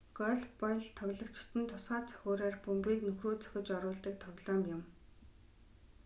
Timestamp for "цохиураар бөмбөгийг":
2.11-3.01